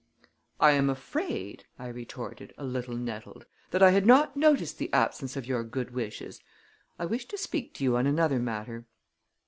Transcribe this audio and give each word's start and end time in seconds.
"I 0.59 0.71
am 0.71 0.89
afraid," 0.89 1.65
I 1.77 1.85
retorted, 1.87 2.55
a 2.57 2.63
little 2.63 2.97
nettled, 2.97 3.45
"that 3.69 3.83
I 3.83 3.91
had 3.91 4.07
not 4.07 4.35
noticed 4.35 4.79
the 4.79 4.91
absence 4.91 5.37
of 5.37 5.45
your 5.45 5.63
good 5.63 5.91
wishes. 5.91 6.39
I 6.97 7.05
wish 7.05 7.27
to 7.27 7.37
speak 7.37 7.75
to 7.75 7.83
you 7.83 7.95
on 7.97 8.07
another 8.07 8.39
matter." 8.39 8.87